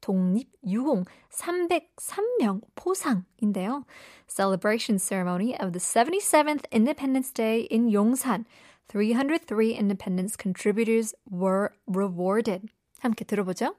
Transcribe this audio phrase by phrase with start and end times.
[0.00, 3.84] 독립유공 303명 포상인데요.
[4.28, 8.44] Celebration ceremony of the 77th Independence Day in Yongsan.
[8.88, 12.68] 303 independence contributors were rewarded.
[13.00, 13.74] 함께 들어보죠.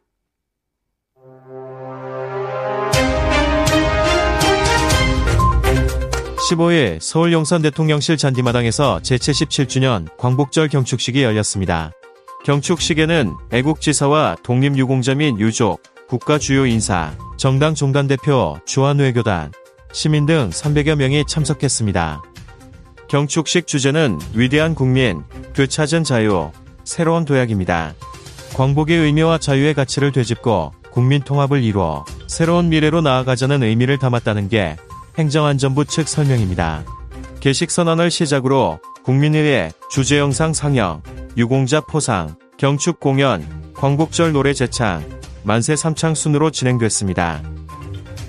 [6.49, 11.91] (15일) 서울 용산 대통령실 잔디마당에서 제77주년 광복절 경축식이 열렸습니다.
[12.43, 19.53] 경축식에는 애국지사와 독립유공자 및 유족, 국가 주요 인사, 정당 종단 대표, 주한외교단,
[19.93, 22.21] 시민 등 300여 명이 참석했습니다.
[23.07, 25.23] 경축식 주제는 위대한 국민,
[25.55, 26.51] 그 찾은 자유,
[26.83, 27.93] 새로운 도약입니다.
[28.57, 34.75] 광복의 의미와 자유의 가치를 되짚고 국민 통합을 이루어 새로운 미래로 나아가자는 의미를 담았다는 게
[35.17, 36.83] 행정안전부 측 설명입니다.
[37.39, 41.03] 개식 선언을 시작으로 국민의회 주제 영상 상영,
[41.37, 47.41] 유공자 포상, 경축 공연, 광복절 노래 제창, 만세 삼창 순으로 진행됐습니다.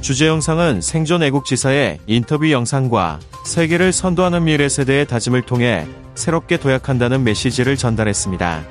[0.00, 7.76] 주제 영상은 생존 애국지사의 인터뷰 영상과 세계를 선도하는 미래 세대의 다짐을 통해 새롭게 도약한다는 메시지를
[7.76, 8.64] 전달했습니다.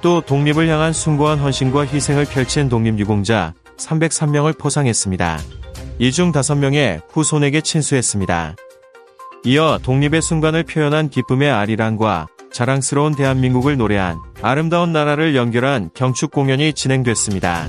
[0.00, 5.38] 또 독립을 향한 숭고한 헌신과 희생을 펼친 독립유공자 303명을 포상했습니다.
[5.98, 8.56] 이 중 5명의 후손에게 친수했습니다.
[9.44, 17.67] 이어 독립의 순간을 표현한 기쁨의 아리랑과 자랑스러운 대한민국을 노래한 아름다운 나라를 연결한 경축 공연이 진행됐습니다.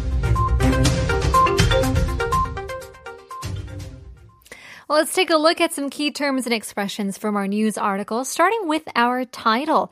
[4.88, 8.24] Well, let's take a look at some key terms and expressions from our news article,
[8.24, 9.90] starting with our title.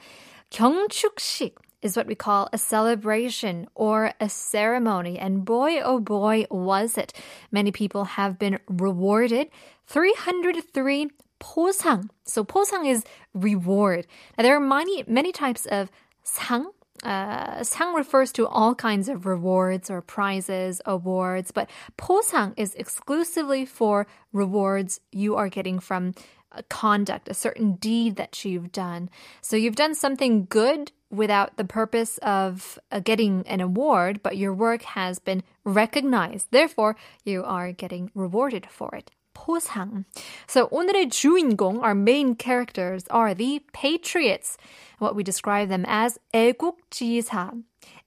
[0.50, 5.18] 경축식 is what we call a celebration or a ceremony.
[5.18, 7.12] And boy, oh boy, was it.
[7.52, 9.48] Many people have been rewarded.
[9.86, 11.10] 303
[11.41, 12.09] posang.
[12.23, 13.03] So posang is
[13.33, 14.07] reward.
[14.37, 15.91] Now, there are many many types of
[16.23, 16.71] sang.
[17.03, 23.65] Uh, sang refers to all kinds of rewards or prizes, awards, but posang is exclusively
[23.65, 26.13] for rewards you are getting from
[26.51, 29.09] a conduct, a certain deed that you've done.
[29.41, 34.53] So you've done something good without the purpose of uh, getting an award, but your
[34.53, 36.47] work has been recognized.
[36.51, 39.11] Therefore, you are getting rewarded for it.
[39.34, 40.04] 포상.
[40.46, 44.56] So 오늘의 주인공, our main characters, are the patriots.
[44.98, 47.62] What we describe them as 애국지사.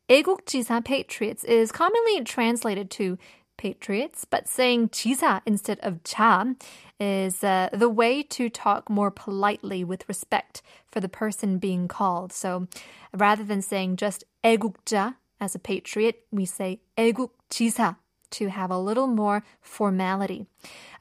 [0.09, 3.17] 애국지사 patriots is commonly translated to
[3.57, 6.55] patriots, but saying 지사 instead of 자
[6.99, 12.33] is uh, the way to talk more politely with respect for the person being called.
[12.33, 12.67] So
[13.13, 17.97] rather than saying just 애국자 as a patriot, we say 애국지사
[18.33, 20.45] to have a little more formality.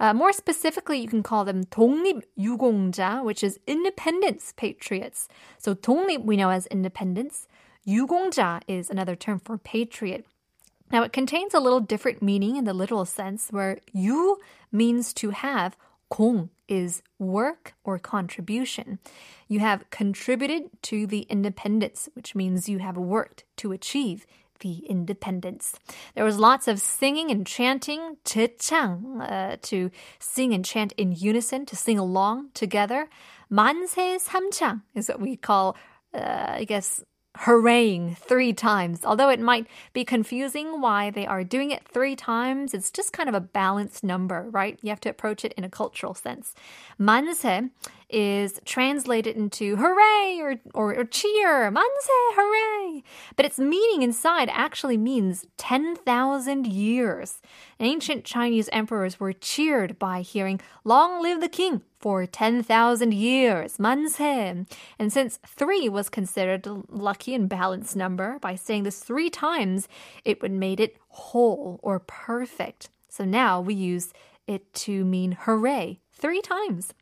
[0.01, 5.29] Uh, more specifically, you can call them 독립유공자, which is independence patriots.
[5.59, 7.47] So 독립 we know as independence.
[7.87, 10.27] 유공자 is another term for patriot.
[10.91, 14.39] Now, it contains a little different meaning in the literal sense, where 유
[14.73, 15.77] means to have,
[16.09, 18.99] 공 is work or contribution.
[19.49, 24.27] You have contributed to the independence, which means you have worked to achieve
[24.64, 25.76] the independence.
[26.16, 31.66] There was lots of singing and chanting, 제창, uh, to sing and chant in unison,
[31.68, 33.08] to sing along together.
[33.52, 35.76] 만세 삼창 is what we call,
[36.16, 37.04] uh, I guess,
[37.36, 39.02] hooraying three times.
[39.06, 43.28] Although it might be confusing why they are doing it three times, it's just kind
[43.28, 44.78] of a balanced number, right?
[44.82, 46.54] You have to approach it in a cultural sense.
[47.00, 47.70] 만세
[48.13, 53.03] is translated into hooray or, or, or cheer, 만세, hooray.
[53.37, 57.43] But its meaning inside actually means 10,000 years.
[57.81, 61.83] Ancient Chinese emperors were cheered by hearing, Long live the king!
[61.99, 64.67] for 10,000 years, 만세.
[64.99, 69.89] And since three was considered a lucky and balanced number, by saying this three times,
[70.25, 72.91] it would made it whole or perfect.
[73.09, 74.13] So now we use
[74.47, 76.95] it to mean hooray three times.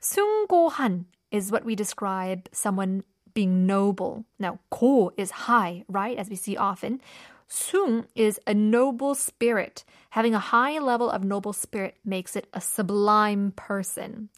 [0.00, 3.02] 숭고한 is what we describe someone
[3.34, 4.24] being noble.
[4.38, 6.16] Now, ko is high, right?
[6.16, 7.00] As we see often.
[7.48, 9.84] Sung is a noble spirit.
[10.10, 14.30] Having a high level of noble spirit makes it a sublime person.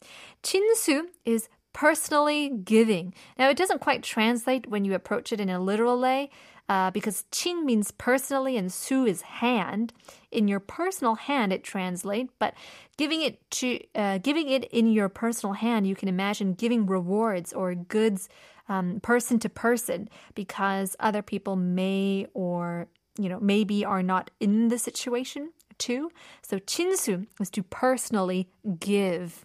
[0.43, 3.13] Chinsu is personally giving.
[3.37, 6.29] Now, it doesn't quite translate when you approach it in a literal way,
[6.69, 9.91] uh, because chin means personally and su is hand.
[10.31, 12.53] In your personal hand, it translates, but
[12.95, 17.51] giving it to uh, giving it in your personal hand, you can imagine giving rewards
[17.51, 18.29] or goods
[18.69, 22.87] um, person to person because other people may or
[23.17, 26.11] you know maybe are not in the situation too.
[26.43, 28.49] So 친수 is to personally
[28.79, 29.43] give.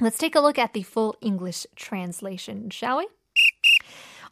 [0.00, 3.08] Let's take a look at the full English translation, shall we?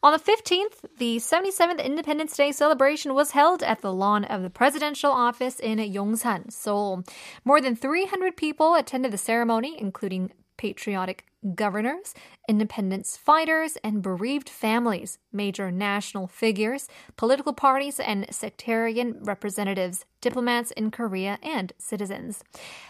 [0.05, 4.51] On the 15th, the 77th Independence Day celebration was held at the lawn of the
[4.51, 7.05] presidential office in Yongsan, Seoul.
[7.45, 12.15] More than 300 people attended the ceremony, including patriotic governors,
[12.49, 20.91] independence fighters, and bereaved families, major national figures, political parties, and sectarian representatives, diplomats in
[20.91, 22.43] Korea, and citizens.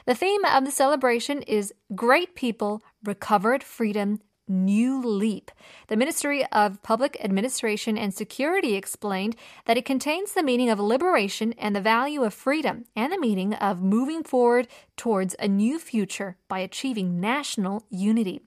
[0.07, 5.51] The theme of the celebration is Great People, Recovered Freedom, New Leap.
[5.89, 9.37] The Ministry of Public Administration and Security explained
[9.67, 13.55] that it contains the meaning of liberation and the value of freedom, and the meaning
[13.55, 18.41] of moving forward towards a new future by achieving national unity.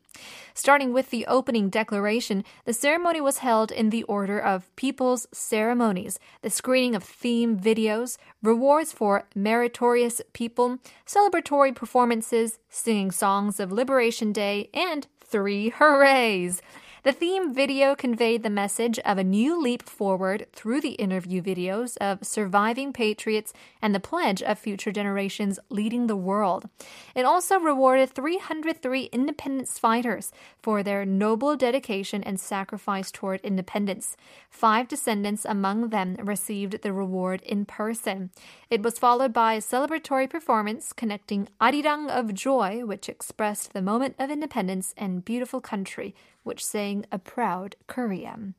[0.53, 6.19] Starting with the opening declaration, the ceremony was held in the order of People's Ceremonies,
[6.41, 14.31] the screening of theme videos, rewards for meritorious people, celebratory performances, singing songs of Liberation
[14.31, 16.61] Day, and three hoorays.
[17.05, 21.97] The theme video conveyed the message of a new leap forward through the interview videos
[21.97, 26.67] of surviving patriots and the pledge of future generations leading the world.
[27.13, 30.31] It also rewarded 303 independence fighters
[30.63, 34.17] for their noble dedication and sacrifice toward independence.
[34.49, 38.31] Five descendants among them received the reward in person.
[38.71, 44.15] It was followed by a celebratory performance connecting Arirang of Joy, which expressed the moment
[44.17, 48.53] of independence and beautiful country which sang a proud Kuriam.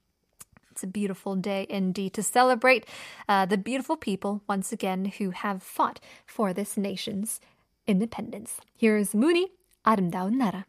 [0.71, 2.85] It's a beautiful day indeed to celebrate
[3.27, 7.41] uh, the beautiful people once again who have fought for this nation's
[7.87, 8.61] independence.
[8.77, 9.53] Here's Moonhee,
[9.87, 10.67] 아름다운 나라.